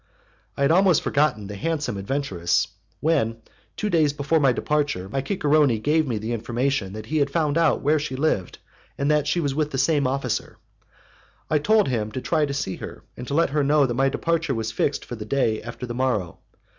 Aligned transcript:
"I 0.57 0.63
had 0.63 0.71
almost 0.71 1.03
forgotten 1.03 1.45
the 1.45 1.53
handsome 1.55 1.95
adventuress, 1.95 2.67
when, 3.01 3.37
two 3.77 3.87
days 3.91 4.13
before 4.13 4.39
my 4.39 4.51
departure, 4.51 5.07
my 5.07 5.21
cicerone 5.23 5.79
gave 5.79 6.07
me 6.07 6.17
the 6.17 6.33
information 6.33 6.93
that 6.93 7.05
he 7.05 7.19
had 7.19 7.29
found 7.29 7.55
out 7.55 7.81
where 7.83 7.99
she 7.99 8.15
lived, 8.15 8.57
and 8.97 9.11
that 9.11 9.27
she 9.27 9.39
was 9.39 9.53
with 9.53 9.69
the 9.69 9.77
same 9.77 10.07
officer. 10.07 10.57
I 11.51 11.59
told 11.59 11.87
him 11.87 12.11
to 12.13 12.19
try 12.21 12.47
to 12.47 12.51
see 12.55 12.77
her, 12.77 13.03
and 13.15 13.27
to 13.27 13.35
let 13.35 13.51
her 13.51 13.63
know 13.63 13.85
that 13.85 13.93
my 13.93 14.09
departure 14.09 14.55
was 14.55 14.71
fixed 14.71 15.05
for 15.05 15.13
the 15.15 15.23
day 15.23 15.61
after 15.61 15.85
the 15.85 15.93
morrow. 15.93 16.39